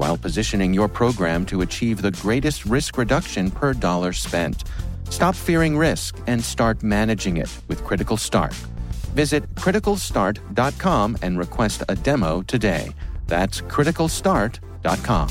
[0.00, 4.64] while positioning your program to achieve the greatest risk reduction per dollar spent.
[5.10, 8.54] Stop fearing risk and start managing it with Critical Start.
[9.14, 12.92] Visit criticalstart.com and request a demo today.
[13.26, 15.28] That's criticalstart.com.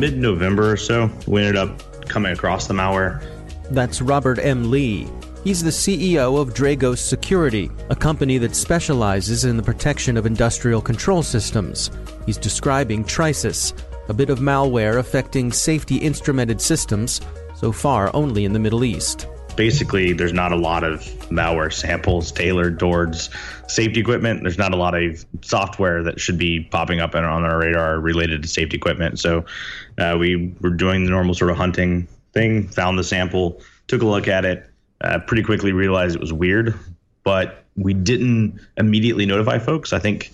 [0.00, 3.22] Mid November or so, we ended up coming across the malware.
[3.70, 4.70] That's Robert M.
[4.70, 5.06] Lee.
[5.48, 10.82] He's the CEO of Dragos Security, a company that specializes in the protection of industrial
[10.82, 11.90] control systems.
[12.26, 13.72] He's describing Trisis,
[14.10, 17.22] a bit of malware affecting safety instrumented systems,
[17.56, 19.26] so far only in the Middle East.
[19.56, 21.00] Basically, there's not a lot of
[21.30, 23.30] malware samples tailored towards
[23.68, 24.42] safety equipment.
[24.42, 28.42] There's not a lot of software that should be popping up on our radar related
[28.42, 29.18] to safety equipment.
[29.18, 29.46] So
[29.96, 34.06] uh, we were doing the normal sort of hunting thing, found the sample, took a
[34.06, 34.67] look at it,
[35.00, 36.74] uh, pretty quickly realized it was weird,
[37.24, 39.92] but we didn't immediately notify folks.
[39.92, 40.32] I think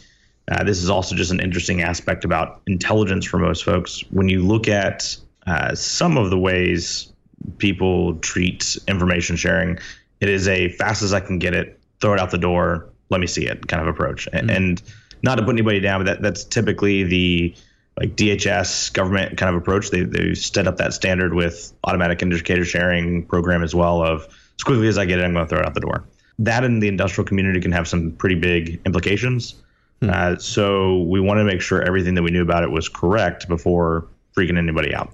[0.51, 4.01] uh, this is also just an interesting aspect about intelligence for most folks.
[4.11, 5.17] When you look at
[5.47, 7.13] uh, some of the ways
[7.59, 9.79] people treat information sharing,
[10.21, 13.21] it is a fast as I can get it, throw it out the door, let
[13.21, 14.29] me see it kind of approach.
[14.33, 14.51] Mm-hmm.
[14.51, 14.83] And
[15.23, 17.55] not to put anybody down, but that, that's typically the
[17.99, 19.91] like DHS government kind of approach.
[19.91, 24.27] They they set up that standard with automatic indicator sharing program as well of
[24.59, 26.04] as quickly as I get it, I'm going to throw it out the door.
[26.38, 29.54] That in the industrial community can have some pretty big implications.
[30.00, 30.10] Hmm.
[30.10, 33.48] Uh, so we want to make sure everything that we knew about it was correct
[33.48, 34.06] before
[34.37, 35.12] freaking anybody out.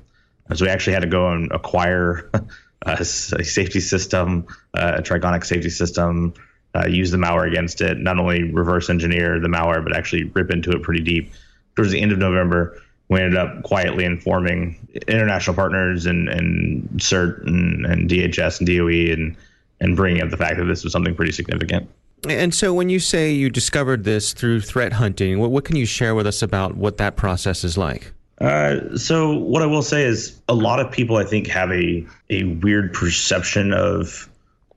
[0.55, 2.31] so we actually had to go and acquire
[2.87, 6.33] a, a safety system, uh, a Triconex safety system,
[6.75, 10.51] uh, use the malware against it, not only reverse engineer the malware, but actually rip
[10.51, 11.33] into it pretty deep.
[11.77, 12.81] Towards the end of November,
[13.11, 19.13] we ended up quietly informing international partners and, and CERT and, and DHS and DOE
[19.13, 19.37] and,
[19.81, 21.91] and bringing up the fact that this was something pretty significant.
[22.29, 25.87] And so, when you say you discovered this through threat hunting, what, what can you
[25.87, 28.13] share with us about what that process is like?
[28.39, 32.07] Uh, so, what I will say is, a lot of people I think have a
[32.29, 34.29] a weird perception of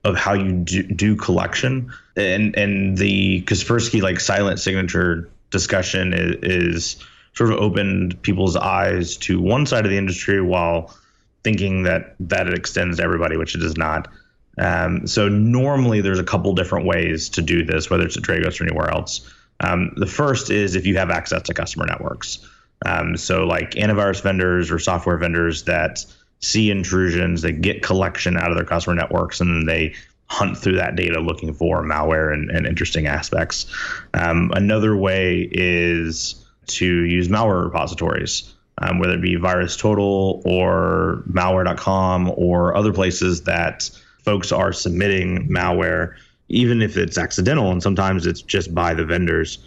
[0.04, 6.36] of how you do, do collection, and and the Kaspersky like silent signature discussion is,
[6.42, 6.96] is
[7.34, 10.94] sort of opened people's eyes to one side of the industry while
[11.42, 14.08] thinking that that it extends to everybody, which it does not.
[14.56, 18.60] Um, so normally there's a couple different ways to do this, whether it's at Dragos
[18.60, 19.30] or anywhere else.
[19.60, 22.38] Um, the first is if you have access to customer networks.
[22.86, 26.04] Um, so like antivirus vendors or software vendors that
[26.40, 29.94] see intrusions, they get collection out of their customer networks, and they
[30.26, 33.66] hunt through that data looking for malware and, and interesting aspects.
[34.12, 42.32] Um, another way is to use malware repositories, um, whether it be VirusTotal or malware.com
[42.36, 43.90] or other places that
[44.24, 46.14] folks are submitting malware,
[46.48, 49.58] even if it's accidental, and sometimes it's just by the vendors.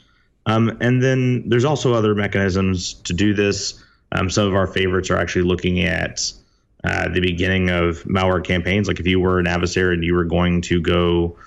[0.45, 3.83] Um, and then there's also other mechanisms to do this.
[4.11, 6.31] Um, some of our favorites are actually looking at
[6.83, 8.88] uh, the beginning of malware campaigns.
[8.88, 11.38] Like if you were an adversary and you were going to go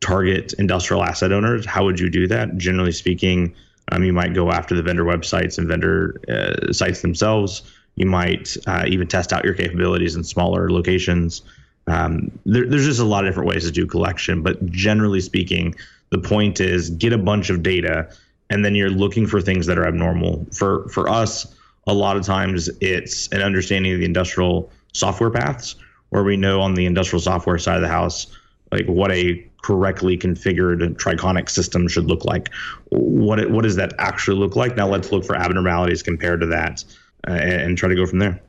[0.00, 2.56] target industrial asset owners, how would you do that?
[2.56, 3.54] Generally speaking,
[3.90, 7.62] um, you might go after the vendor websites and vendor uh, sites themselves.
[7.96, 11.42] You might uh, even test out your capabilities in smaller locations.
[11.86, 15.74] Um, there, there's just a lot of different ways to do collection, but generally speaking,
[16.10, 18.08] the point is get a bunch of data,
[18.48, 20.46] and then you're looking for things that are abnormal.
[20.52, 21.54] For for us,
[21.86, 25.76] a lot of times it's an understanding of the industrial software paths,
[26.10, 28.26] where we know on the industrial software side of the house,
[28.72, 32.48] like what a correctly configured Triconex system should look like.
[32.90, 34.76] What what does that actually look like?
[34.76, 36.84] Now let's look for abnormalities compared to that,
[37.26, 38.40] uh, and, and try to go from there.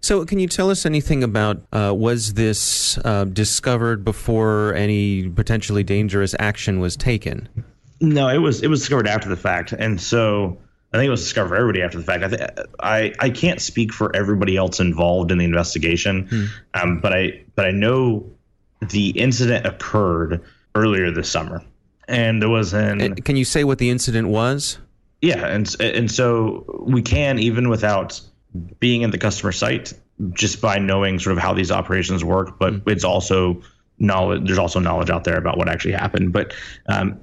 [0.00, 5.82] So, can you tell us anything about uh, was this uh, discovered before any potentially
[5.82, 7.48] dangerous action was taken?
[8.00, 10.58] No, it was it was discovered after the fact, and so
[10.92, 12.24] I think it was discovered for everybody after the fact.
[12.24, 12.50] I, th-
[12.80, 16.44] I I can't speak for everybody else involved in the investigation, hmm.
[16.74, 18.30] um, but I but I know
[18.80, 20.42] the incident occurred
[20.74, 21.62] earlier this summer,
[22.06, 23.16] and there was an.
[23.16, 24.78] Can you say what the incident was?
[25.20, 28.20] Yeah, and and so we can even without
[28.80, 29.92] being in the customer site
[30.32, 32.90] just by knowing sort of how these operations work, but mm-hmm.
[32.90, 33.62] it's also
[33.98, 34.44] knowledge.
[34.44, 36.32] There's also knowledge out there about what actually happened.
[36.32, 36.54] But
[36.86, 37.20] um,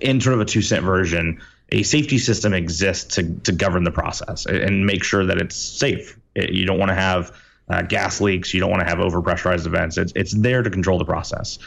[0.00, 1.40] in sort of a two cent version,
[1.70, 6.18] a safety system exists to to govern the process and make sure that it's safe.
[6.34, 7.32] You don't want to have
[7.70, 8.54] uh, gas leaks.
[8.54, 9.98] You don't want to have overpressurized events.
[9.98, 11.58] It's it's there to control the process.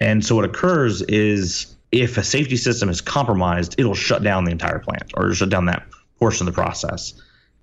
[0.00, 4.52] And so what occurs is if a safety system is compromised, it'll shut down the
[4.52, 5.84] entire plant or shut down that
[6.18, 7.14] portion of the process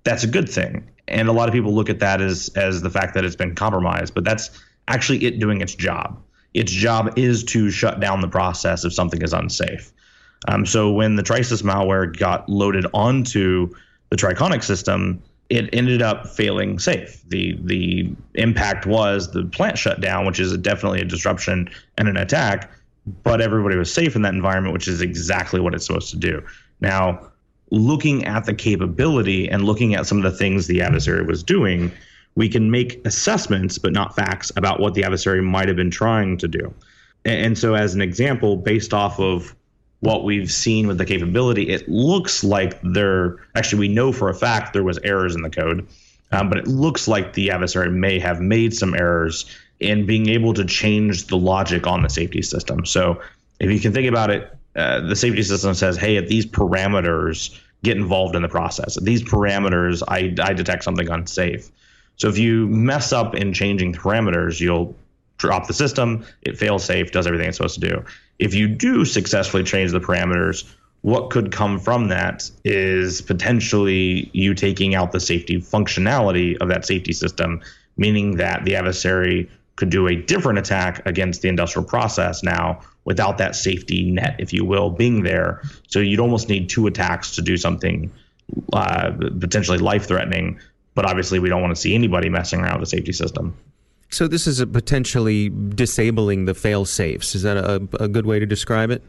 [0.08, 0.88] that's a good thing.
[1.06, 3.54] And a lot of people look at that as as the fact that it's been
[3.54, 4.50] compromised, but that's
[4.88, 6.22] actually it doing its job.
[6.54, 9.92] Its job is to shut down the process if something is unsafe.
[10.46, 13.74] Um, so when the Trisis malware got loaded onto
[14.10, 17.22] the Triconex system, it ended up failing safe.
[17.28, 22.16] The the impact was the plant shut down, which is definitely a disruption and an
[22.16, 22.70] attack,
[23.22, 26.42] but everybody was safe in that environment, which is exactly what it's supposed to do.
[26.80, 27.30] Now,
[27.70, 31.92] looking at the capability and looking at some of the things the adversary was doing,
[32.34, 36.36] we can make assessments, but not facts, about what the adversary might have been trying
[36.38, 36.72] to do.
[37.24, 39.54] And so, as an example, based off of
[40.00, 44.34] what we've seen with the capability, it looks like there actually, we know for a
[44.34, 45.86] fact there was errors in the code,
[46.32, 49.44] um, but it looks like the adversary may have made some errors
[49.80, 52.84] in being able to change the logic on the safety system.
[52.84, 53.20] So,
[53.60, 57.58] if you can think about it, uh, the safety system says, hey, if these parameters
[57.82, 61.68] get involved in the process, at these parameters, I, I detect something unsafe.
[62.16, 64.94] So if you mess up in changing parameters, you'll
[65.38, 68.04] drop the system, it fails safe, does everything it's supposed to do.
[68.38, 70.64] If you do successfully change the parameters,
[71.02, 76.84] what could come from that is potentially you taking out the safety functionality of that
[76.84, 77.62] safety system,
[77.96, 83.38] meaning that the adversary could do a different attack against the industrial process now without
[83.38, 85.62] that safety net, if you will, being there.
[85.86, 88.12] So you'd almost need two attacks to do something
[88.72, 90.58] uh, potentially life threatening.
[90.94, 93.56] But obviously, we don't want to see anybody messing around with the safety system.
[94.10, 97.34] So this is potentially disabling the fail safes.
[97.34, 99.02] Is that a, a good way to describe it?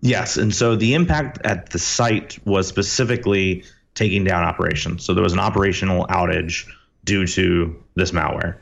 [0.00, 0.36] Yes.
[0.36, 5.04] And so the impact at the site was specifically taking down operations.
[5.04, 6.66] So there was an operational outage
[7.04, 8.56] due to this malware.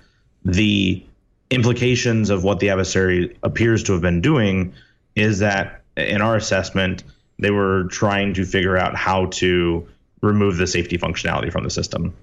[0.45, 1.05] The
[1.51, 4.75] implications of what the adversary appears to have been doing
[5.15, 7.05] is that in our assessment
[7.39, 9.87] they were trying to figure out how to
[10.21, 12.15] remove the safety functionality from the system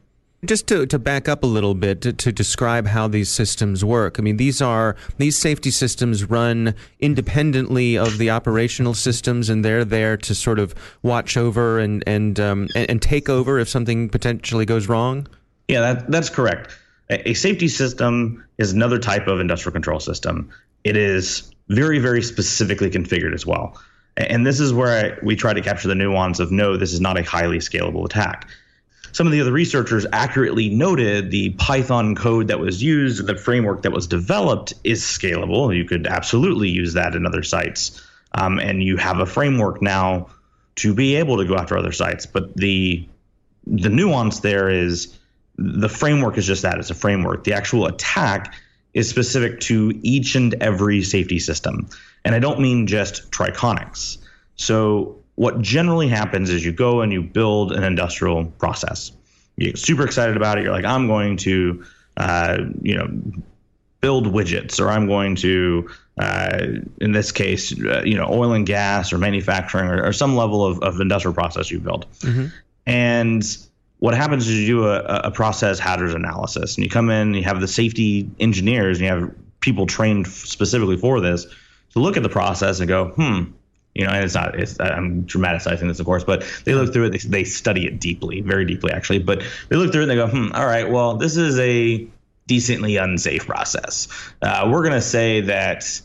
[0.45, 4.17] just to, to back up a little bit to, to describe how these systems work.
[4.19, 9.85] I mean, these are these safety systems run independently of the operational systems, and they're
[9.85, 14.09] there to sort of watch over and and um, and, and take over if something
[14.09, 15.27] potentially goes wrong.
[15.67, 16.77] Yeah, that, that's correct.
[17.09, 20.49] A safety system is another type of industrial control system.
[20.83, 23.79] It is very, very specifically configured as well.
[24.17, 27.01] And this is where I, we try to capture the nuance of no, this is
[27.01, 28.47] not a highly scalable attack.
[29.15, 33.83] Some of the other researchers accurately noted the Python code that was used, the framework
[33.83, 35.73] that was developed is scalable.
[35.73, 38.05] You could absolutely use that in other sites.
[38.33, 40.27] Um, and you have a framework now
[40.75, 42.25] to be able to go after other sites.
[42.25, 43.07] But the
[43.65, 45.17] the nuance there is
[45.57, 47.45] the framework is just that it's a framework.
[47.45, 48.53] The actual attack
[48.93, 51.87] is specific to each and every safety system.
[52.25, 54.17] And I don't mean just Triconex.
[54.57, 59.11] So, what generally happens is you go and you build an industrial process.
[59.57, 60.63] You get super excited about it.
[60.63, 61.83] You're like, I'm going to,
[62.17, 63.07] uh, you know,
[64.01, 66.59] build widgets, or I'm going to, uh,
[67.01, 70.65] in this case, uh, you know, oil and gas or manufacturing or, or some level
[70.65, 72.05] of, of industrial process you build.
[72.19, 72.47] Mm-hmm.
[72.85, 73.57] And
[73.99, 77.43] what happens is you do a, a process hazards analysis and you come in, you
[77.43, 81.45] have the safety engineers and you have people trained specifically for this
[81.91, 83.45] to look at the process and go, hmm,
[83.95, 87.05] you know, and it's not, it's, I'm dramatizing this, of course, but they look through
[87.05, 89.19] it, they, they study it deeply, very deeply, actually.
[89.19, 92.05] But they look through it and they go, hmm, all right, well, this is a
[92.45, 94.09] decently unsafe process.
[94.41, 96.01] Uh, we're going to say that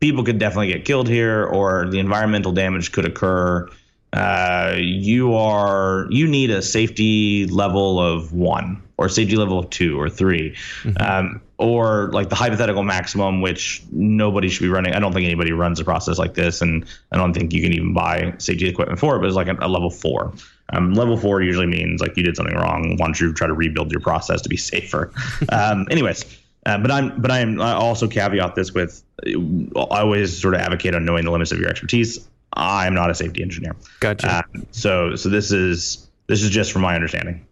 [0.00, 3.68] people could definitely get killed here or the environmental damage could occur
[4.12, 9.98] uh, you are you need a safety level of one or safety level of two
[9.98, 10.92] or 3 mm-hmm.
[11.00, 14.94] um, or like the hypothetical maximum, which nobody should be running.
[14.94, 17.72] I don't think anybody runs a process like this, and I don't think you can
[17.72, 19.20] even buy safety equipment for it.
[19.20, 20.32] But it's like a, a level four.
[20.70, 22.96] Um, level four usually means like you did something wrong.
[22.98, 25.12] Why don't you try to rebuild your process to be safer?
[25.48, 26.24] um, anyways.
[26.66, 30.94] Uh, but I'm, but I'm I also caveat this with, I always sort of advocate
[30.94, 32.28] on knowing the limits of your expertise.
[32.58, 33.76] I'm not a safety engineer.
[34.00, 34.28] Gotcha.
[34.28, 37.46] Uh, so so this is this is just from my understanding.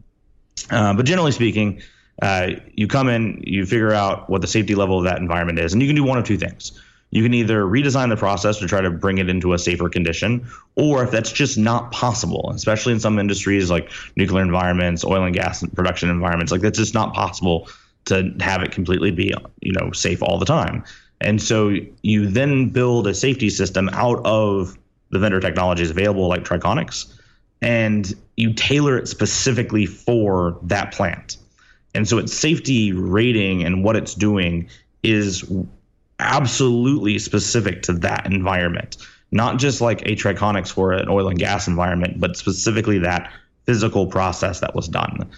[0.70, 1.82] Uh, but generally speaking,
[2.22, 5.72] uh, you come in, you figure out what the safety level of that environment is,
[5.72, 6.80] and you can do one of two things.
[7.10, 10.46] You can either redesign the process to try to bring it into a safer condition,
[10.74, 15.34] or if that's just not possible, especially in some industries like nuclear environments, oil and
[15.34, 17.68] gas production environments, like that's just not possible
[18.06, 20.84] to have it completely be you know safe all the time.
[21.20, 24.76] And so you then build a safety system out of
[25.10, 27.12] the vendor technologies available like Triconex,
[27.62, 31.36] and you tailor it specifically for that plant.
[31.94, 34.68] And so its safety rating and what it's doing
[35.02, 35.50] is
[36.18, 38.96] absolutely specific to that environment,
[39.30, 43.32] not just like a Triconex for an oil and gas environment, but specifically that
[43.64, 45.30] physical process that was done.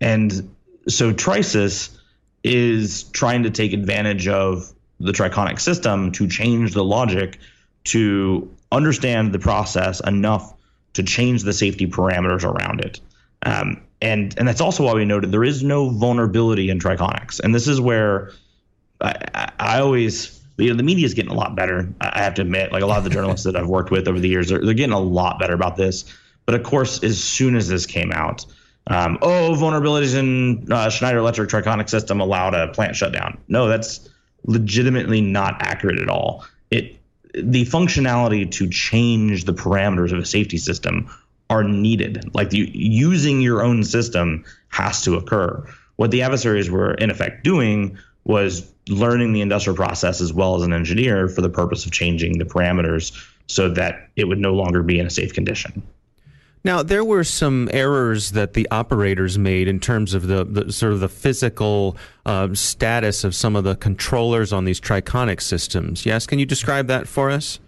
[0.00, 0.50] And
[0.88, 1.96] so Trisis
[2.44, 7.38] is trying to take advantage of the Triconex system to change the logic
[7.84, 10.54] to understand the process enough
[10.94, 13.00] to change the safety parameters around it.
[13.42, 17.40] Um, and and that's also why we noted there is no vulnerability in Triconex.
[17.40, 18.32] And this is where
[19.00, 21.88] I, I, always you know the media is getting a lot better.
[22.00, 24.18] I have to admit, like a lot of the journalists that I've worked with over
[24.18, 26.04] the years, they're, they're getting a lot better about this.
[26.44, 28.46] But of course, as soon as this came out,
[28.88, 33.38] um, oh, vulnerabilities in uh, Schneider Electric Triconex system allowed a plant shutdown.
[33.48, 34.08] No, that's
[34.44, 36.44] legitimately not accurate at all.
[36.70, 36.96] It
[37.36, 41.10] the functionality to change the parameters of a safety system
[41.50, 42.34] are needed.
[42.34, 45.64] Like the, using your own system has to occur.
[45.96, 50.62] What the adversaries were in effect doing was learning the industrial process as well as
[50.62, 53.12] an engineer for the purpose of changing the parameters
[53.46, 55.82] so that it would no longer be in a safe condition.
[56.64, 60.92] Now, there were some errors that the operators made in terms of the, the sort
[60.92, 66.04] of the physical uh, status of some of the controllers on these Triconex systems.
[66.04, 67.60] Yes, can you describe that for us?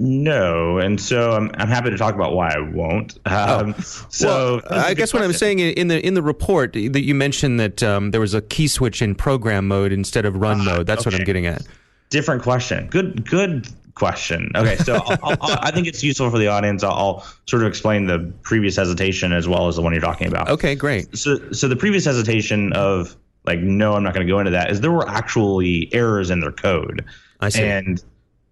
[0.00, 3.18] No, and so I'm, I'm happy to talk about why I won't.
[3.26, 3.82] Um, oh.
[4.10, 7.58] So well, I guess what I'm saying in the in the report that you mentioned
[7.58, 10.86] that um, there was a key switch in program mode instead of run uh, mode.
[10.86, 11.14] That's okay.
[11.14, 11.66] what I'm getting at.
[12.10, 12.86] Different question.
[12.86, 13.66] Good good
[13.98, 14.50] question.
[14.54, 16.82] Okay, so I'll, I'll, i think it's useful for the audience.
[16.82, 20.28] I'll, I'll, sort of explain the previous hesitation as well as the one you're talking
[20.28, 20.48] about.
[20.48, 21.16] Okay, great.
[21.16, 24.70] So, so the previous hesitation of like, no, I'm not going to go into that
[24.70, 27.04] is there were actually errors in their code.
[27.40, 27.62] I see.
[27.62, 28.02] And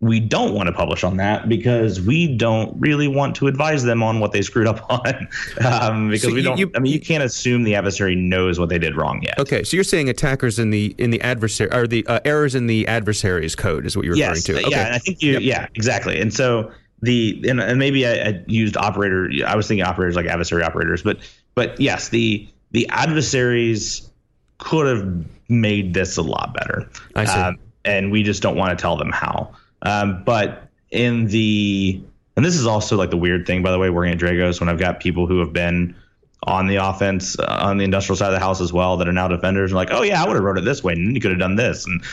[0.00, 4.02] we don't want to publish on that because we don't really want to advise them
[4.02, 5.28] on what they screwed up on
[5.64, 8.68] um, because so we don't you, i mean you can't assume the adversary knows what
[8.68, 11.86] they did wrong yet okay so you're saying attackers in the in the adversary or
[11.86, 14.76] the uh, errors in the adversary's code is what you're yes, referring to okay.
[14.76, 15.42] yeah and i think you yep.
[15.42, 16.70] yeah exactly and so
[17.02, 21.02] the and, and maybe I, I, used operator i was thinking operators like adversary operators
[21.02, 21.18] but
[21.54, 24.10] but yes the the adversaries
[24.58, 27.32] could have made this a lot better I see.
[27.32, 32.02] Um, and we just don't want to tell them how um, but in the
[32.36, 34.68] and this is also like the weird thing, by the way, working at Dragos when
[34.68, 35.94] I've got people who have been
[36.42, 39.12] on the offense uh, on the industrial side of the house as well that are
[39.12, 41.20] now defenders and like, oh yeah, I would have wrote it this way, and you
[41.20, 41.86] could have done this.
[41.86, 42.04] And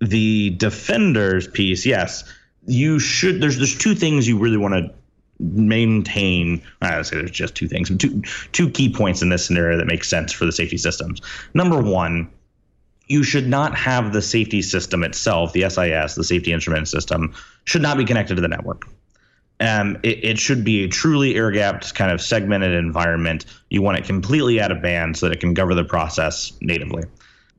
[0.00, 2.24] the defenders piece, yes,
[2.66, 3.40] you should.
[3.40, 4.94] There's there's two things you really want to
[5.38, 6.62] maintain.
[6.82, 8.22] I would say there's just two things, two
[8.52, 11.20] two key points in this scenario that make sense for the safety systems.
[11.54, 12.30] Number one,
[13.06, 17.34] you should not have the safety system itself, the SIS, the safety instrument system,
[17.64, 18.86] should not be connected to the network.
[19.60, 23.46] um, it, it, should be a truly air gapped kind of segmented environment.
[23.70, 27.04] You want it completely out of band so that it can govern the process natively.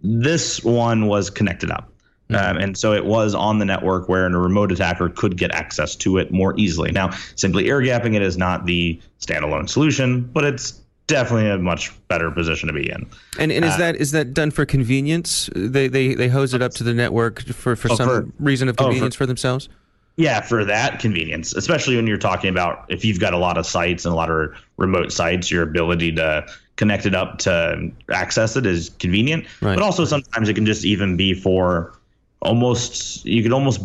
[0.03, 1.91] This one was connected up.
[2.29, 2.35] Mm-hmm.
[2.35, 5.95] Um, and so it was on the network where a remote attacker could get access
[5.95, 6.91] to it more easily.
[6.91, 11.91] Now, simply air gapping it is not the standalone solution, but it's definitely a much
[12.09, 13.07] better position to be in.
[13.39, 15.49] And and is uh, that is that done for convenience?
[15.55, 18.69] They they they hose it up to the network for for oh, some for, reason
[18.69, 19.69] of convenience oh, for, for, themselves.
[20.17, 23.65] Yeah, for that convenience, especially when you're talking about if you've got a lot of
[23.65, 28.55] sites and a lot of remote sites, your ability to connect it up to access
[28.55, 29.45] it is convenient.
[29.61, 29.75] Right.
[29.75, 31.93] But also sometimes it can just even be for
[32.41, 33.81] almost you could almost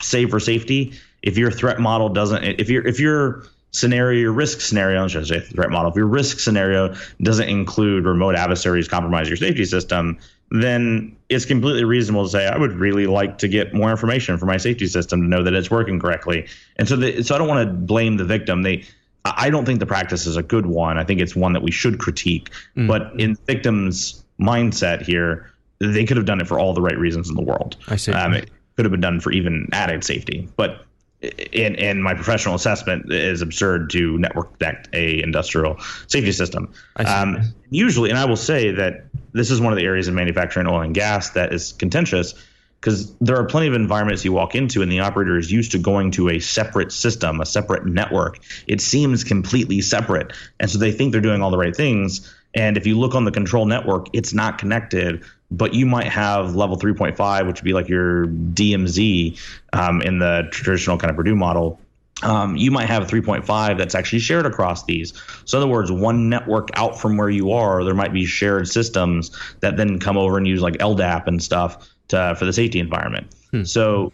[0.00, 4.60] say for safety if your threat model doesn't if your if your scenario your risk
[4.60, 9.28] scenario I should say threat model if your risk scenario doesn't include remote adversaries compromise
[9.28, 10.18] your safety system
[10.52, 14.48] then it's completely reasonable to say I would really like to get more information from
[14.48, 16.46] my safety system to know that it's working correctly.
[16.76, 18.62] And so, the, so I don't want to blame the victim.
[18.62, 18.84] They,
[19.24, 20.98] I don't think the practice is a good one.
[20.98, 22.50] I think it's one that we should critique.
[22.76, 22.86] Mm.
[22.86, 27.30] But in victims' mindset here, they could have done it for all the right reasons
[27.30, 27.76] in the world.
[27.88, 28.12] I see.
[28.12, 30.84] Um, it could have been done for even added safety, but
[31.22, 36.72] in in my professional assessment is absurd to network connect a industrial safety system.
[36.96, 40.66] Um, usually, and I will say that this is one of the areas in manufacturing
[40.66, 42.34] oil and gas that is contentious
[42.80, 45.78] because there are plenty of environments you walk into and the operator is used to
[45.78, 48.40] going to a separate system, a separate network.
[48.66, 52.34] It seems completely separate, and so they think they're doing all the right things.
[52.54, 56.54] And if you look on the control network, it's not connected but you might have
[56.54, 59.38] level 3.5, which would be like your DMZ
[59.72, 61.78] um, in the traditional kind of Purdue model.
[62.22, 65.12] Um, you might have 3.5 that's actually shared across these.
[65.44, 68.68] So, in other words, one network out from where you are, there might be shared
[68.68, 72.78] systems that then come over and use like LDAP and stuff to, for the safety
[72.78, 73.34] environment.
[73.50, 73.64] Hmm.
[73.64, 74.12] So,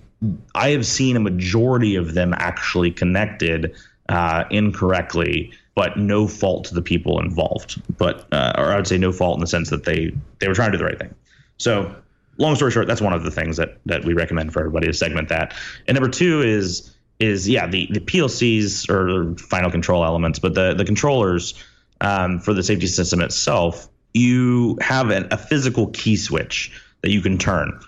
[0.55, 3.75] I have seen a majority of them actually connected
[4.09, 7.81] uh, incorrectly but no fault to the people involved.
[7.99, 10.55] But uh, or I would say no fault in the sense that they they were
[10.55, 11.15] trying to do the right thing.
[11.59, 11.95] So,
[12.39, 14.93] long story short, that's one of the things that that we recommend for everybody to
[14.93, 15.55] segment that.
[15.87, 20.75] And number two is is yeah the the PLCs or final control elements, but the
[20.75, 21.55] the controllers
[22.01, 23.89] um, for the safety system itself.
[24.15, 27.79] You have an, a physical key switch that you can turn.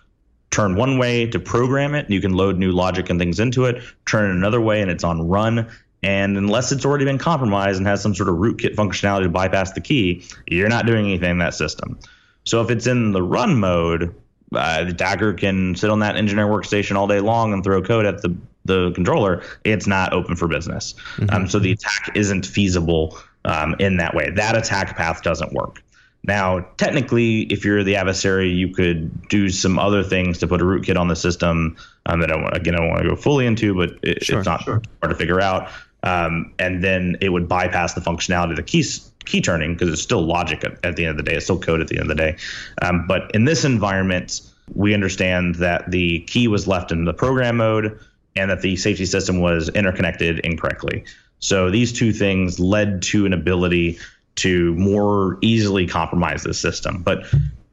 [0.51, 3.64] Turn one way to program it, and you can load new logic and things into
[3.64, 3.83] it.
[4.05, 5.71] Turn it another way, and it's on run.
[6.03, 9.73] And unless it's already been compromised and has some sort of rootkit functionality to bypass
[9.73, 11.99] the key, you're not doing anything in that system.
[12.44, 14.14] So if it's in the run mode,
[14.55, 18.07] uh, the attacker can sit on that engineer workstation all day long and throw code
[18.07, 19.42] at the the controller.
[19.64, 20.94] It's not open for business.
[21.16, 21.35] Mm-hmm.
[21.35, 24.31] Um, so the attack isn't feasible um, in that way.
[24.31, 25.83] That attack path doesn't work.
[26.24, 30.64] Now, technically, if you're the adversary, you could do some other things to put a
[30.64, 31.76] rootkit on the system
[32.07, 34.40] um, that I want, again I don't want to go fully into, but it, sure,
[34.40, 34.83] it's not sure.
[35.00, 35.70] hard to figure out.
[36.03, 40.03] Um, and then it would bypass the functionality of the keys key turning because it's
[40.03, 41.37] still logic at, at, the end of the day.
[41.37, 42.37] It's still code at the end of the day.
[42.83, 44.40] Um, but in this environment,
[44.75, 47.99] we understand that the key was left in the program mode
[48.37, 51.05] and that the safety system was interconnected incorrectly.
[51.38, 53.99] So these two things led to an ability
[54.37, 57.03] to more easily compromise the system.
[57.03, 57.25] But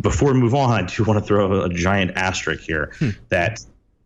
[0.02, 3.10] before we move on, I do want to throw a giant asterisk here hmm.
[3.30, 3.63] that,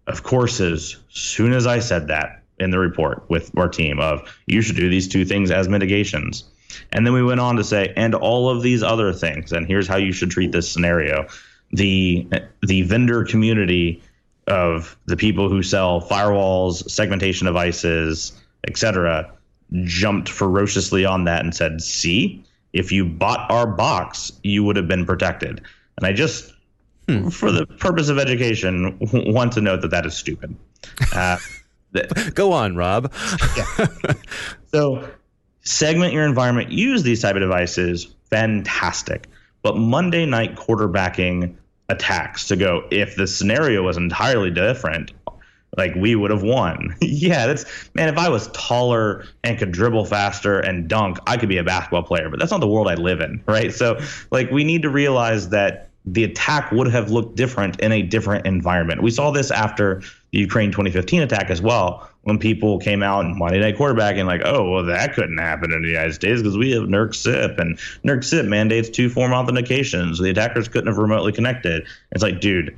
[0.08, 4.22] of course, as soon as I said that in the report with our team of
[4.46, 6.44] you should do these two things as mitigations
[6.92, 9.52] and then we went on to say, and all of these other things.
[9.52, 11.28] And here's how you should treat this scenario.
[11.72, 12.28] The
[12.62, 14.02] the vendor community
[14.48, 18.34] of the people who sell firewalls, segmentation devices,
[18.68, 19.32] etc.,
[19.84, 24.88] jumped ferociously on that and said, "See, if you bought our box, you would have
[24.88, 25.62] been protected."
[25.98, 26.54] And I just,
[27.08, 27.30] hmm.
[27.30, 30.56] for the purpose of education, want to note that that is stupid.
[31.14, 31.38] Uh,
[32.34, 33.12] Go on, Rob.
[33.58, 33.88] yeah.
[34.74, 35.06] So
[35.64, 39.28] segment your environment, use these type of devices, fantastic.
[39.62, 41.56] But Monday night quarterbacking
[41.90, 45.12] attacks to go, if the scenario was entirely different,
[45.78, 46.96] like we would have won.
[47.02, 51.50] yeah, that's man, if I was taller and could dribble faster and dunk, I could
[51.50, 53.74] be a basketball player, but that's not the world I live in, right?
[53.74, 54.00] So
[54.32, 58.46] like we need to realize that the attack would have looked different in a different
[58.48, 59.04] environment.
[59.04, 63.36] We saw this after the Ukraine 2015 attack as well, when people came out and
[63.36, 66.58] Monday Night Quarterback and like, oh, well, that couldn't happen in the United States because
[66.58, 70.14] we have NERC CIP and NERC CIP mandates two form authentication.
[70.14, 71.88] So the attackers couldn't have remotely connected.
[72.12, 72.78] It's like, dude,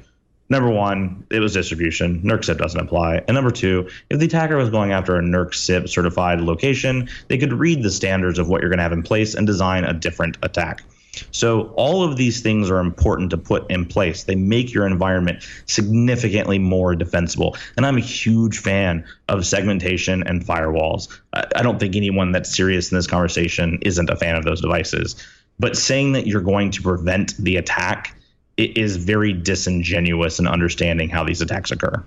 [0.50, 2.22] number one, it was distribution.
[2.22, 3.22] NERC CIP doesn't apply.
[3.28, 7.38] And number two, if the attacker was going after a NERC CIP certified location, they
[7.38, 9.94] could read the standards of what you're going to have in place and design a
[9.94, 10.84] different attack.
[11.32, 14.24] So all of these things are important to put in place.
[14.24, 17.56] They make your environment significantly more defensible.
[17.78, 21.16] And I'm a huge fan of segmentation and firewalls.
[21.34, 25.16] I don't think anyone that's serious in this conversation isn't a fan of those devices.
[25.60, 28.16] But saying that you're going to prevent the attack
[28.58, 32.04] is very disingenuous in understanding how these attacks occur.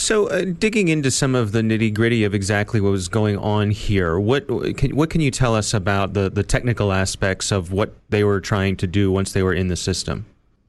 [0.00, 3.72] So, uh, digging into some of the nitty gritty of exactly what was going on
[3.72, 7.92] here, what can, what can you tell us about the, the technical aspects of what
[8.08, 10.24] they were trying to do once they were in the system?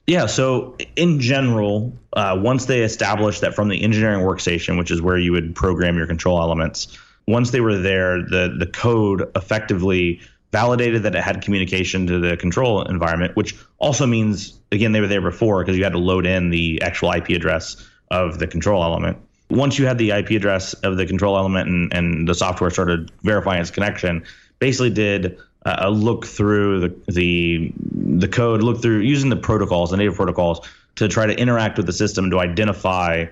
[0.08, 5.00] Yeah, so in general, uh, once they established that from the engineering workstation, which is
[5.00, 10.20] where you would program your control elements, once they were there, the the code effectively
[10.52, 15.08] validated that it had communication to the control environment, which also means again they were
[15.08, 17.78] there before because you had to load in the actual IP address
[18.12, 19.18] of the control element.
[19.50, 23.12] Once you had the IP address of the control element and, and the software started
[23.24, 24.24] verifying its connection,
[24.60, 27.74] basically did a look through the, the
[28.20, 31.86] the code, look through using the protocols, the native protocols, to try to interact with
[31.86, 33.26] the system to identify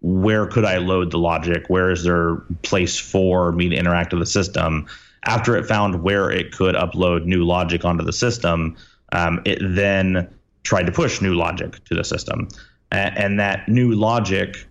[0.00, 4.20] where could I load the logic, where is there place for me to interact with
[4.20, 4.86] the system.
[5.26, 8.76] After it found where it could upload new logic onto the system,
[9.12, 10.28] um, it then
[10.62, 12.48] tried to push new logic to the system
[12.94, 14.66] and that new logic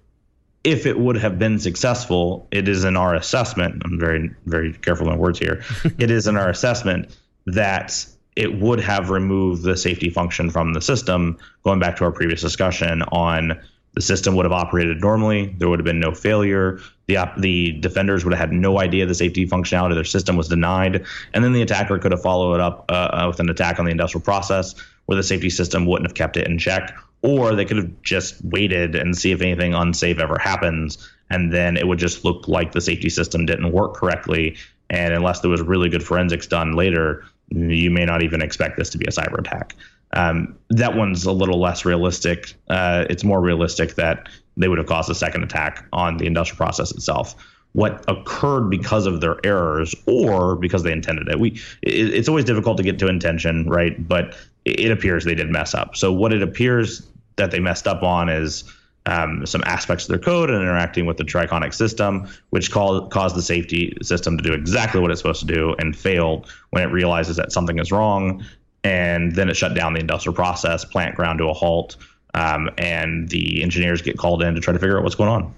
[0.63, 3.81] if it would have been successful, it is in our assessment.
[3.85, 5.61] I'm very, very careful in my words here.
[5.99, 8.05] it is in our assessment that
[8.35, 11.37] it would have removed the safety function from the system.
[11.63, 13.59] Going back to our previous discussion on
[13.93, 16.79] the system would have operated normally, there would have been no failure.
[17.07, 20.47] The the defenders would have had no idea the safety functionality of their system was
[20.47, 23.77] denied, and then the attacker could have followed it up uh, uh with an attack
[23.77, 24.73] on the industrial process
[25.05, 28.43] where the safety system wouldn't have kept it in check or they could have just
[28.43, 32.73] waited and see if anything unsafe ever happens and then it would just look like
[32.73, 34.55] the safety system didn't work correctly
[34.89, 38.89] and unless there was really good forensics done later you may not even expect this
[38.89, 39.75] to be a cyber attack
[40.15, 44.87] um, that one's a little less realistic uh, it's more realistic that they would have
[44.87, 47.35] caused a second attack on the industrial process itself
[47.73, 51.39] what occurred because of their errors or because they intended it.
[51.39, 54.07] We it, it's always difficult to get to intention, right?
[54.07, 55.95] But it appears they did mess up.
[55.95, 58.63] So what it appears that they messed up on is
[59.05, 63.35] um, some aspects of their code and interacting with the Triconex system, which call, caused
[63.35, 66.91] the safety system to do exactly what it's supposed to do and failed when it
[66.91, 68.43] realizes that something is wrong.
[68.83, 71.95] And then it shut down the industrial process, plant ground to a halt,
[72.33, 75.53] um, and the engineers get called in to try to figure out what's going on.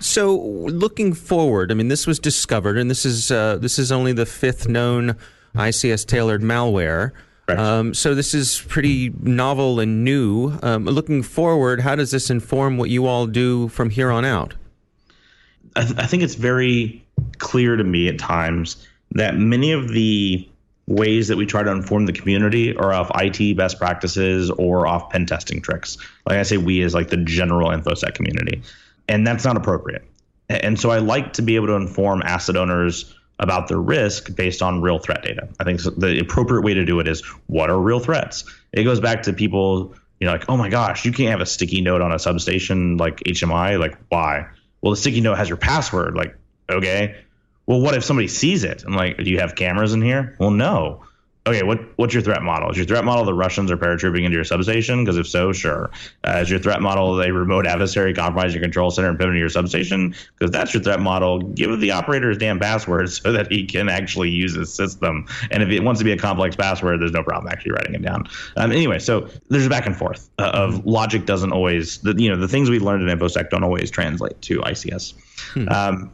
[0.00, 4.12] So, looking forward, I mean, this was discovered, and this is uh, this is only
[4.12, 5.16] the fifth known
[5.56, 7.10] ICS tailored malware.
[7.48, 10.58] Um, so this is pretty novel and new.
[10.62, 14.54] Um, looking forward, how does this inform what you all do from here on out?
[15.74, 17.04] I, th- I think it's very
[17.38, 20.48] clear to me at times that many of the
[20.86, 25.10] ways that we try to inform the community are off IT best practices or off
[25.10, 25.96] pen testing tricks.
[26.26, 28.62] Like I say, we as like the general InfoSec community,
[29.08, 30.04] and that's not appropriate.
[30.48, 34.62] And so I like to be able to inform asset owners about the risk based
[34.62, 35.48] on real threat data.
[35.58, 38.44] I think the appropriate way to do it is what are real threats?
[38.72, 41.46] It goes back to people, you know, like, oh my gosh, you can't have a
[41.46, 43.78] sticky note on a substation like HMI.
[43.78, 44.46] Like, why?
[44.80, 46.14] Well, the sticky note has your password.
[46.14, 46.36] Like,
[46.70, 47.16] okay.
[47.66, 48.84] Well, what if somebody sees it?
[48.84, 50.36] I'm like, do you have cameras in here?
[50.38, 51.02] Well, no
[51.46, 52.70] okay, what what's your threat model?
[52.70, 55.04] Is your threat model the Russians are paratrooping into your substation?
[55.04, 55.90] Because if so, sure.
[56.24, 59.48] Uh, is your threat model a remote adversary compromising your control center and pivoting your
[59.48, 60.14] substation?
[60.38, 61.40] Because that's your threat model.
[61.40, 65.26] Give the operator his damn password so that he can actually use his system.
[65.50, 68.02] And if it wants to be a complex password, there's no problem actually writing it
[68.02, 68.28] down.
[68.56, 72.30] Um, anyway, so there's a back and forth uh, of logic doesn't always, the, you
[72.30, 75.14] know, the things we learned in InfoSec don't always translate to ICS.
[75.54, 75.68] Hmm.
[75.68, 76.12] Um,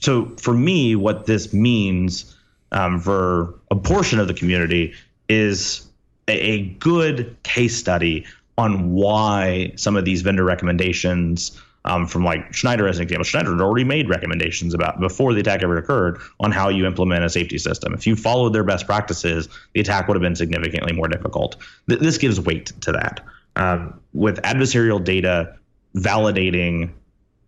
[0.00, 2.36] so for me, what this means
[2.72, 4.94] um, for a portion of the community
[5.28, 5.86] is
[6.26, 8.26] a, a good case study
[8.56, 13.24] on why some of these vendor recommendations um, from like Schneider as an example.
[13.24, 17.24] Schneider had already made recommendations about before the attack ever occurred on how you implement
[17.24, 17.94] a safety system.
[17.94, 21.56] If you followed their best practices, the attack would have been significantly more difficult.
[21.88, 23.24] Th- this gives weight to that.
[23.56, 25.56] Um, with adversarial data
[25.96, 26.90] validating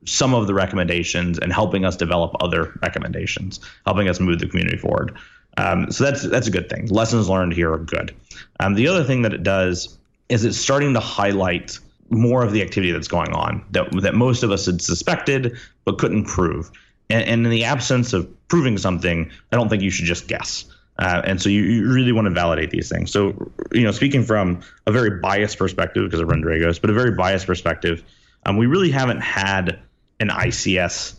[0.06, 4.76] some of the recommendations and helping us develop other recommendations, helping us move the community
[4.76, 5.16] forward.
[5.56, 6.88] Um, so that's that's a good thing.
[6.88, 8.14] Lessons learned here are good.
[8.60, 12.62] Um, the other thing that it does is it's starting to highlight more of the
[12.62, 16.70] activity that's going on that that most of us had suspected but couldn't prove.
[17.08, 20.64] And, and in the absence of proving something, I don't think you should just guess.
[20.98, 23.10] Uh, and so you, you, really want to validate these things.
[23.10, 26.92] So, you know, speaking from a very biased perspective, because I run Dragos, but a
[26.92, 28.04] very biased perspective,
[28.44, 29.78] um, we really haven't had
[30.20, 31.18] an ICS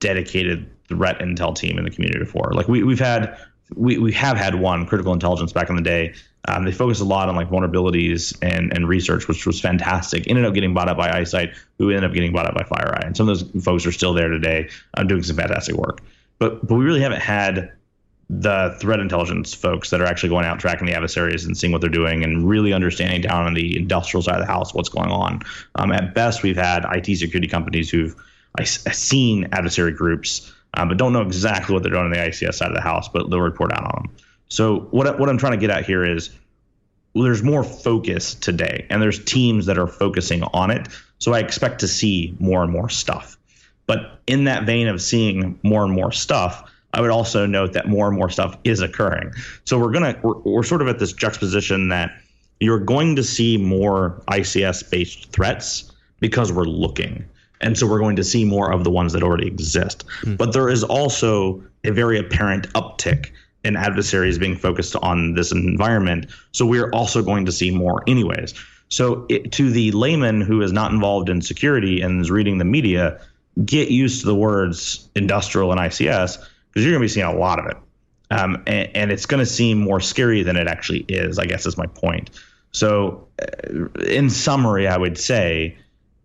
[0.00, 2.52] dedicated threat intel team in the community before.
[2.52, 3.36] Like we, we've had
[3.76, 6.14] we, we have had one critical intelligence back in the day.
[6.48, 10.28] Um, they focused a lot on like vulnerabilities and, and research, which was fantastic.
[10.28, 13.06] Ended up getting bought up by iSIGHT, who ended up getting bought up by FireEye.
[13.06, 16.00] And some of those folks are still there today, uh, doing some fantastic work.
[16.38, 17.72] But but we really haven't had
[18.30, 21.80] the threat intelligence folks that are actually going out tracking the adversaries and seeing what
[21.80, 25.10] they're doing and really understanding down on the industrial side of the house what's going
[25.10, 25.40] on.
[25.74, 28.14] Um, at best, we've had IT security companies who've
[28.58, 32.54] I, seen adversary groups, um, but don't know exactly what they're doing on the ICS
[32.54, 34.16] side of the house, but they'll report out on them.
[34.48, 36.30] So what what I'm trying to get at here is
[37.14, 40.88] well, there's more focus today, and there's teams that are focusing on it.
[41.18, 43.36] So I expect to see more and more stuff.
[43.86, 47.88] But in that vein of seeing more and more stuff, I would also note that
[47.88, 49.32] more and more stuff is occurring.
[49.64, 52.12] So we're gonna we're, we're sort of at this juxtaposition that
[52.60, 57.24] you're going to see more ICS based threats because we're looking.
[57.60, 60.04] And so we're going to see more of the ones that already exist.
[60.22, 60.36] Mm.
[60.36, 63.30] But there is also a very apparent uptick
[63.64, 66.26] in adversaries being focused on this environment.
[66.52, 68.54] So we're also going to see more, anyways.
[68.88, 72.64] So it, to the layman who is not involved in security and is reading the
[72.64, 73.20] media,
[73.64, 77.36] get used to the words industrial and ICS because you're going to be seeing a
[77.36, 77.76] lot of it.
[78.32, 81.66] Um, and, and, it's going to seem more scary than it actually is, I guess
[81.66, 82.30] is my point.
[82.70, 85.76] So, uh, in summary, I would say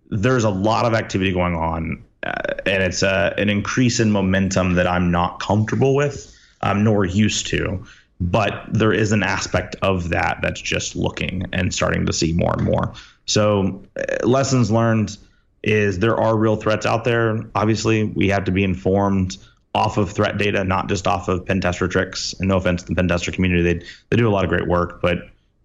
[0.10, 2.32] there's a lot of activity going on, uh,
[2.66, 7.48] and it's uh, an increase in momentum that I'm not comfortable with, um, nor used
[7.48, 7.86] to.
[8.22, 12.54] But there is an aspect of that that's just looking and starting to see more
[12.54, 12.94] and more.
[13.26, 15.18] So, uh, lessons learned
[15.64, 17.44] is there are real threats out there.
[17.56, 19.38] Obviously, we have to be informed
[19.74, 22.34] off of threat data, not just off of pen tester tricks.
[22.40, 24.68] And no offense to the pen tester community, they they do a lot of great
[24.68, 25.18] work, but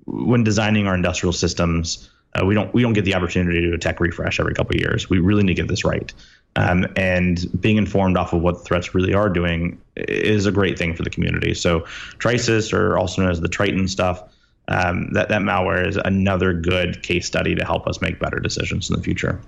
[0.07, 3.75] when designing our industrial systems, uh, we don't we don't get the opportunity to do
[3.75, 5.11] a tech refresh every couple of years.
[5.11, 6.12] We really need to get this right.
[6.57, 10.95] Um, and being informed off of what threats really are doing is a great thing
[10.95, 11.55] for the community.
[11.55, 11.81] So
[12.19, 14.23] Trisis, or also known as the Triton stuff,
[14.69, 18.90] um, that that malware is another good case study to help us make better decisions
[18.90, 19.40] in the future.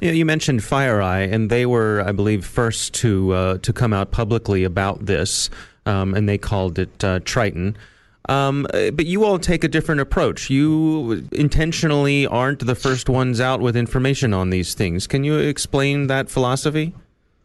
[0.00, 4.10] Yeah, you mentioned FireEye, and they were, I believe, first to uh, to come out
[4.10, 5.50] publicly about this,
[5.86, 7.76] um, and they called it uh, Triton.
[8.28, 10.48] Um, but you all take a different approach.
[10.48, 15.06] You intentionally aren't the first ones out with information on these things.
[15.06, 16.94] Can you explain that philosophy?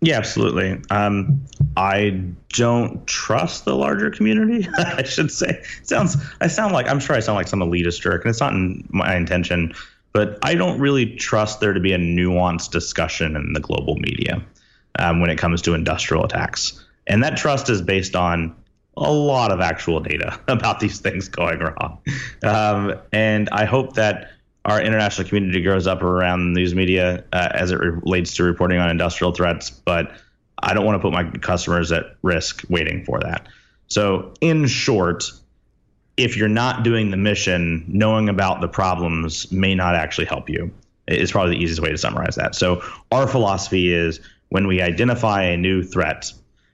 [0.02, 0.82] Yeah, absolutely.
[0.90, 4.66] Um, I don't trust the larger community.
[4.78, 5.62] I should say.
[5.84, 6.16] Sounds.
[6.40, 8.54] I sound like I'm sure I sound like some elitist jerk, and it's not
[8.92, 9.74] my intention
[10.12, 14.44] but I don't really trust there to be a nuanced discussion in the global media
[14.98, 16.84] um, when it comes to industrial attacks.
[17.08, 18.56] And that trust is based on
[19.00, 22.00] a lot of actual data about these things going wrong.
[22.44, 24.32] Um, and I hope that
[24.66, 28.90] our international community grows up around news media uh, as it relates to reporting on
[28.90, 29.70] industrial threats.
[29.70, 30.12] But
[30.62, 33.48] I don't want to put my customers at risk waiting for that.
[33.88, 35.32] So, in short,
[36.18, 40.72] if you're not doing the mission, knowing about the problems may not actually help you.
[41.08, 42.54] It's probably the easiest way to summarize that.
[42.54, 46.32] So, our philosophy is when we identify a new threat,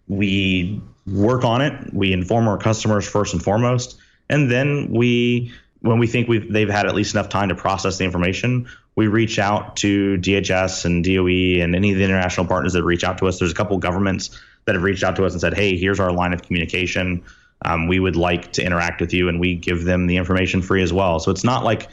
[0.07, 3.97] we work on it, we inform our customers first and foremost,
[4.29, 7.97] and then we when we think we've they've had at least enough time to process
[7.97, 12.73] the information, we reach out to DHS and DOE and any of the international partners
[12.73, 13.39] that reach out to us.
[13.39, 16.11] There's a couple governments that have reached out to us and said, "Hey, here's our
[16.11, 17.23] line of communication
[17.63, 20.83] um, we would like to interact with you and we give them the information free
[20.83, 21.19] as well.
[21.19, 21.89] So it's not like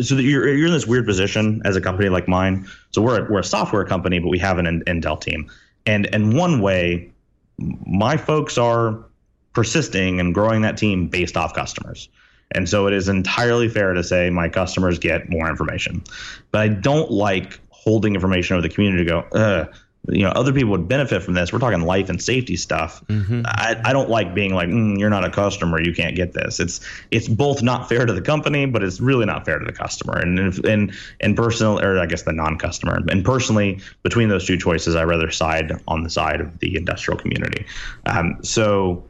[0.00, 2.66] so you're you're in this weird position as a company like mine.
[2.92, 5.50] So we're we're a software company, but we have an Intel team,
[5.84, 7.12] and and one way
[7.58, 9.04] my folks are
[9.52, 12.08] persisting and growing that team based off customers.
[12.52, 16.02] And so it is entirely fair to say my customers get more information.
[16.50, 19.68] But I don't like holding information over the community to go,
[20.08, 21.52] you know other people would benefit from this.
[21.52, 23.04] We're talking life and safety stuff.
[23.06, 23.42] Mm-hmm.
[23.44, 26.58] I, I don't like being like mm, you're not a customer you can't get this.
[26.58, 29.72] It's it's both not fair to the company but it's really not fair to the
[29.72, 30.18] customer.
[30.18, 33.00] And and and personal or i guess the non-customer.
[33.08, 37.18] And personally between those two choices i rather side on the side of the industrial
[37.18, 37.66] community.
[38.06, 39.04] Um, so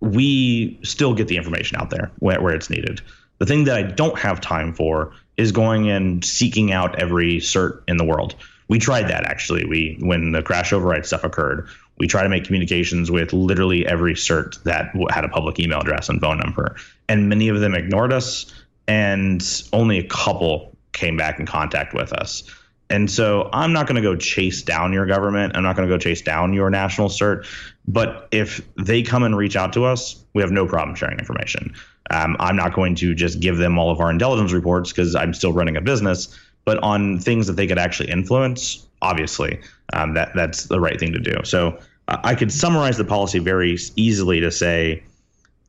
[0.00, 3.00] we still get the information out there where, where it's needed.
[3.38, 7.82] The thing that i don't have time for is going and seeking out every cert
[7.88, 8.34] in the world
[8.68, 9.64] we tried that actually.
[9.64, 14.14] We when the crash override stuff occurred, we tried to make communications with literally every
[14.14, 16.76] cert that had a public email address and phone number,
[17.08, 18.52] and many of them ignored us,
[18.88, 22.44] and only a couple came back in contact with us.
[22.90, 25.56] And so I'm not going to go chase down your government.
[25.56, 27.46] I'm not going to go chase down your national cert.
[27.88, 31.74] But if they come and reach out to us, we have no problem sharing information.
[32.10, 35.32] Um, I'm not going to just give them all of our intelligence reports because I'm
[35.32, 39.60] still running a business but on things that they could actually influence, obviously,
[39.92, 41.36] um, that that's the right thing to do.
[41.44, 45.02] So I could summarize the policy very easily to say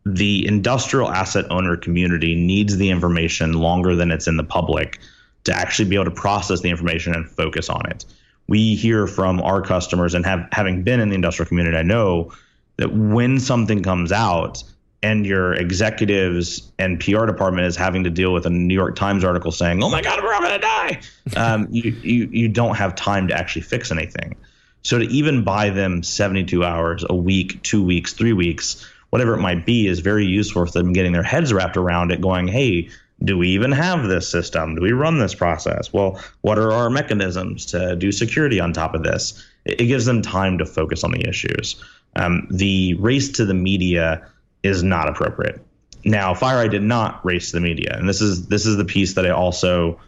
[0.06, 5.00] the industrial asset owner community needs the information longer than it's in the public
[5.46, 8.06] to actually be able to process the information and focus on it.
[8.48, 12.32] We hear from our customers and have having been in the industrial community, I know
[12.78, 14.64] that when something comes out
[15.04, 19.24] and your executives and PR department is having to deal with a New York Times
[19.24, 21.00] article saying, "Oh my God, we're all going to die,"
[21.38, 24.36] um, you, you you don't have time to actually fix anything.
[24.82, 29.42] So to even buy them 72 hours, a week, two weeks, three weeks, whatever it
[29.42, 32.22] might be, is very useful for them getting their heads wrapped around it.
[32.22, 32.90] Going, hey,
[33.24, 34.76] do we even have this system?
[34.76, 35.92] Do we run this process?
[35.92, 39.44] Well, what are our mechanisms to do security on top of this?
[39.66, 41.84] It, it gives them time to focus on the issues.
[42.16, 44.26] Um, the race to the media
[44.66, 45.66] is not appropriate.
[46.04, 49.26] Now, FireEye did not race the media, and this is this is the piece that
[49.26, 50.00] I also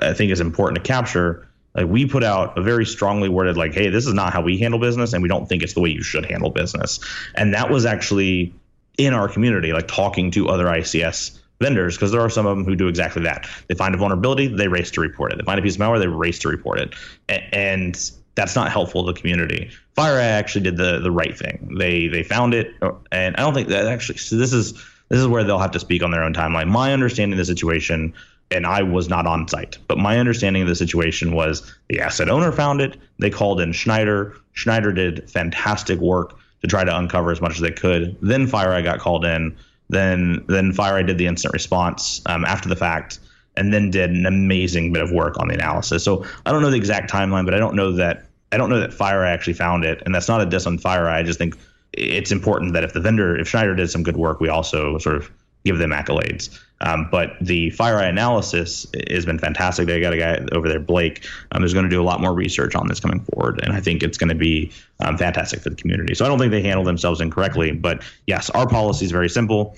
[0.00, 1.48] I think is important to capture.
[1.74, 4.58] Like we put out a very strongly worded like, "Hey, this is not how we
[4.58, 7.00] handle business, and we don't think it's the way you should handle business."
[7.34, 8.54] And that was actually
[8.98, 12.64] in our community, like talking to other ICS vendors, because there are some of them
[12.64, 13.48] who do exactly that.
[13.68, 15.38] They find a vulnerability, they race to report it.
[15.38, 16.94] They find a piece of malware, they race to report it,
[17.28, 17.98] and
[18.34, 19.70] that's not helpful to the community.
[19.96, 21.74] FireEye actually did the the right thing.
[21.78, 22.74] They they found it,
[23.10, 24.18] and I don't think that actually.
[24.18, 24.72] So this is
[25.08, 26.68] this is where they'll have to speak on their own timeline.
[26.68, 28.12] My understanding of the situation,
[28.50, 32.28] and I was not on site, but my understanding of the situation was the asset
[32.28, 32.96] owner found it.
[33.18, 34.36] They called in Schneider.
[34.52, 38.16] Schneider did fantastic work to try to uncover as much as they could.
[38.20, 39.56] Then FireEye got called in.
[39.88, 43.20] Then then FireEye did the incident response um, after the fact
[43.56, 46.04] and then did an amazing bit of work on the analysis.
[46.04, 48.80] So I don't know the exact timeline, but I don't know that I don't know
[48.80, 51.12] that FireEye actually found it, and that's not a diss on FireEye.
[51.12, 51.56] I just think
[51.92, 55.16] it's important that if the vendor, if Schneider did some good work, we also sort
[55.16, 55.30] of
[55.64, 56.58] give them accolades.
[56.80, 59.86] Um, but the FireEye analysis has been fantastic.
[59.86, 62.34] They got a guy over there, Blake, um, who's going to do a lot more
[62.34, 65.70] research on this coming forward, and I think it's going to be um, fantastic for
[65.70, 66.14] the community.
[66.14, 69.76] So I don't think they handle themselves incorrectly, but yes, our policy is very simple.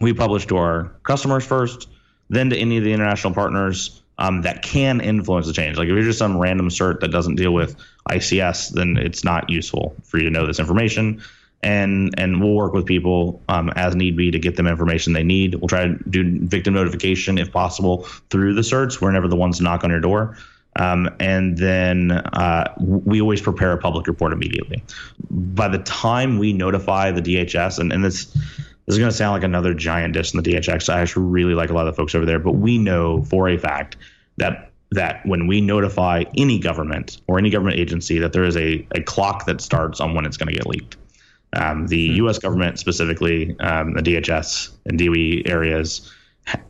[0.00, 1.88] We publish to our customers first,
[2.30, 5.76] then to any of the international partners um, that can influence the change.
[5.76, 7.76] Like if you're just some random cert that doesn't deal with
[8.10, 11.22] ICS, then it's not useful for you to know this information.
[11.64, 15.22] And and we'll work with people um, as need be to get them information they
[15.22, 15.54] need.
[15.54, 19.84] We'll try to do victim notification if possible through the certs whenever the ones knock
[19.84, 20.36] on your door.
[20.76, 24.82] Um, and then uh, we always prepare a public report immediately.
[25.30, 28.34] By the time we notify the DHS, and, and this
[28.86, 30.92] this is going to sound like another giant dish in the DHS.
[30.92, 33.48] I actually really like a lot of the folks over there, but we know for
[33.48, 33.96] a fact
[34.38, 38.86] that that when we notify any government or any government agency that there is a,
[38.94, 40.96] a clock that starts on when it's going to get leaked.
[41.54, 42.16] Um, the mm-hmm.
[42.16, 42.38] U.S.
[42.38, 46.12] government, specifically um, the DHS and DOE areas,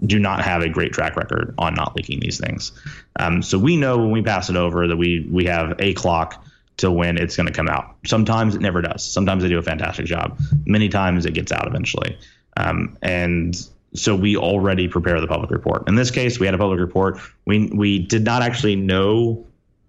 [0.06, 2.72] do not have a great track record on not leaking these things.
[3.18, 6.44] Um, so we know when we pass it over that we we have a clock
[6.82, 7.96] to when it's going to come out.
[8.04, 9.04] Sometimes it never does.
[9.04, 10.38] Sometimes they do a fantastic job.
[10.66, 12.18] Many times it gets out eventually.
[12.56, 13.56] Um, and
[13.94, 15.88] so we already prepare the public report.
[15.88, 17.18] In this case, we had a public report.
[17.46, 19.46] We we did not actually know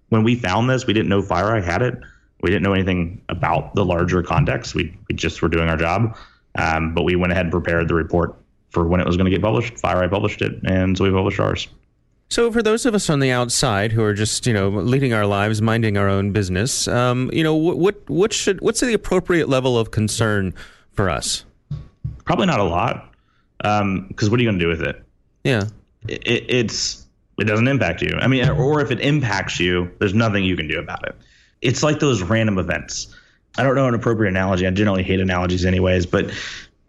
[0.10, 0.86] when we found this.
[0.86, 2.00] We didn't know FireEye had it.
[2.42, 4.76] We didn't know anything about the larger context.
[4.76, 6.18] We we just were doing our job.
[6.56, 8.36] Um, but we went ahead and prepared the report
[8.70, 9.76] for when it was going to get published.
[9.76, 11.68] FireEye published it, and so we published ours.
[12.34, 15.28] So, for those of us on the outside who are just, you know, leading our
[15.28, 19.78] lives, minding our own business, um, you know, what what should what's the appropriate level
[19.78, 20.56] of concern
[20.94, 21.46] for us?
[22.26, 23.14] Probably not a lot,
[23.60, 25.04] because um, what are you going to do with it?
[25.44, 25.66] Yeah,
[26.08, 27.06] it, it's
[27.38, 28.18] it doesn't impact you.
[28.20, 31.16] I mean, or if it impacts you, there's nothing you can do about it.
[31.62, 33.16] It's like those random events.
[33.60, 34.66] I don't know an appropriate analogy.
[34.66, 36.32] I generally hate analogies, anyways, but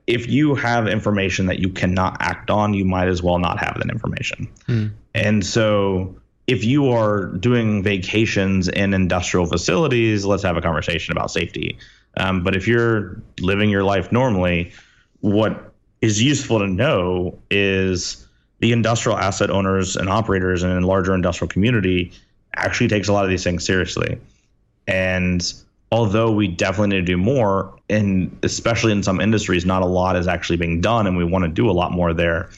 [0.07, 3.79] if you have information that you cannot act on, you might as well not have
[3.79, 4.49] that information.
[4.69, 4.91] Mm.
[5.15, 6.15] And so
[6.47, 11.79] if you are doing vacations in industrial facilities, let's have a conversation about safety.
[12.17, 14.73] Um, but if you're living your life normally,
[15.21, 18.27] what is useful to know is
[18.61, 22.13] the industrial asset owners and operators in a larger industrial community
[22.57, 24.21] actually takes a lot of these things seriously.
[24.87, 25.53] And
[25.91, 30.17] although we definitely need to do more, and especially in some industries, not a lot
[30.17, 32.49] is actually being done, and we want to do a lot more there.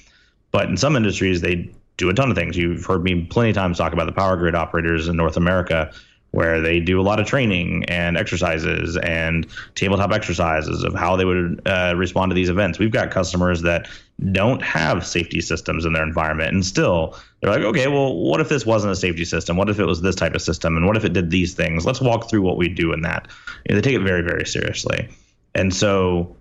[0.52, 2.56] But in some industries, they do a ton of things.
[2.56, 5.92] You've heard me plenty of times talk about the power grid operators in North America
[6.32, 11.24] where they do a lot of training and exercises and tabletop exercises of how they
[11.24, 12.78] would uh, respond to these events.
[12.78, 13.88] We've got customers that
[14.33, 18.48] don't have safety systems in their environment, and still they're like, okay, well, what if
[18.48, 19.56] this wasn't a safety system?
[19.56, 20.77] What if it was this type of system?
[20.77, 21.85] And what if it did these things?
[21.85, 23.29] Let's walk through what we do in that.
[23.69, 25.08] They take it very, very seriously.
[25.54, 26.37] And so,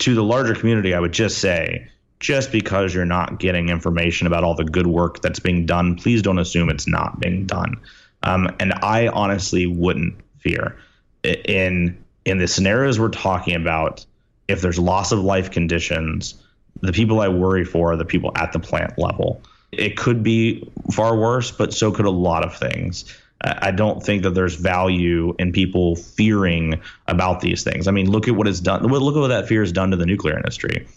[0.00, 1.88] to the larger community, I would just say,
[2.20, 6.20] just because you're not getting information about all the good work that's being done, please
[6.20, 7.80] don't assume it's not being done.
[8.22, 10.76] Um, and I honestly wouldn't fear.
[11.24, 14.04] in in the scenarios we're talking about,
[14.48, 16.34] if there's loss of life conditions,
[16.80, 19.42] the people I worry for are the people at the plant level.
[19.72, 23.04] It could be far worse, but so could a lot of things.
[23.40, 27.86] I don't think that there's value in people fearing about these things.
[27.86, 28.82] I mean, look at what it's done.
[28.82, 30.88] Look at what that fear has done to the nuclear industry.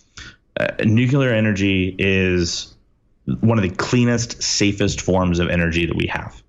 [0.59, 2.73] Uh, nuclear energy is
[3.41, 6.41] one of the cleanest, safest forms of energy that we have.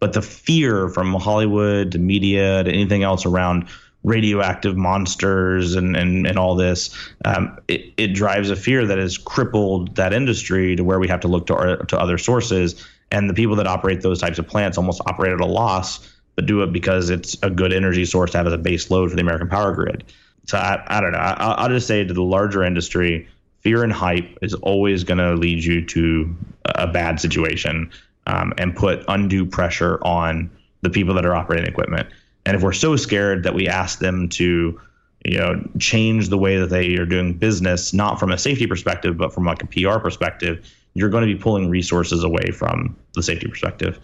[0.00, 3.68] But the fear from Hollywood to media to anything else around
[4.06, 9.18] radioactive monsters and, and, and all this, um, it, it drives a fear that has
[9.18, 12.86] crippled that industry to where we have to look to, our, to other sources.
[13.10, 16.46] And the people that operate those types of plants almost operate at a loss, but
[16.46, 19.16] do it because it's a good energy source to have as a base load for
[19.16, 20.04] the American power grid.
[20.46, 21.18] So I, I don't know.
[21.18, 23.28] I, I'll just say to the larger industry,
[23.62, 27.90] fear and hype is always going to lead you to a bad situation
[28.28, 30.48] um, and put undue pressure on
[30.82, 32.08] the people that are operating equipment.
[32.46, 34.80] And if we're so scared that we ask them to,
[35.24, 39.18] you know, change the way that they are doing business, not from a safety perspective,
[39.18, 43.22] but from like a PR perspective, you're going to be pulling resources away from the
[43.22, 43.98] safety perspective.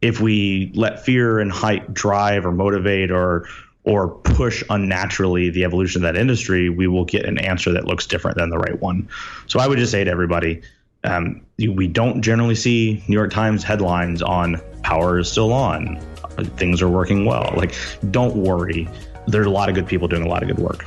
[0.00, 3.46] If we let fear and hype drive or motivate or
[3.84, 8.06] or push unnaturally the evolution of that industry, we will get an answer that looks
[8.06, 9.08] different than the right one.
[9.46, 10.60] So I would just say to everybody,
[11.04, 15.98] um, we don't generally see New York Times headlines on power is still on
[16.44, 17.52] things are working well.
[17.56, 17.74] Like,
[18.10, 18.88] don't worry.
[19.26, 20.84] There's a lot of good people doing a lot of good work.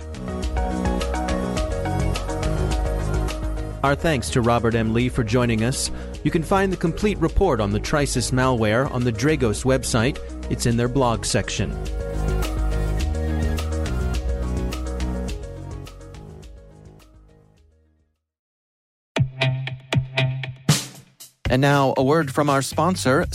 [3.84, 4.94] Our thanks to Robert M.
[4.94, 5.90] Lee for joining us.
[6.24, 10.20] You can find the complete report on the Trisis malware on the Dragos website.
[10.52, 11.76] It's in their blog section.
[21.50, 23.26] And now, a word from our sponsor,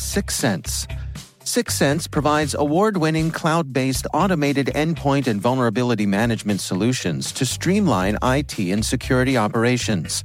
[1.47, 1.76] Syxsense.
[1.76, 8.59] Syxsense provides award winning cloud based automated endpoint and vulnerability management solutions to streamline IT
[8.59, 10.24] and security operations.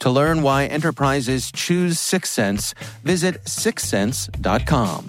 [0.00, 2.74] To learn why enterprises choose Syxsense,
[3.04, 5.08] visit syxsense.com.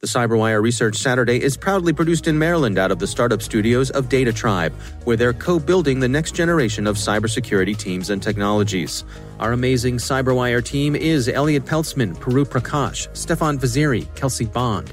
[0.00, 4.08] The CyberWire Research Saturday is proudly produced in Maryland out of the startup studios of
[4.08, 4.72] DataTribe,
[5.02, 9.04] where they're co building the next generation of cybersecurity teams and technologies.
[9.40, 14.92] Our amazing CyberWire team is Elliot Peltzman, Puru Prakash, Stefan Vaziri, Kelsey Bond,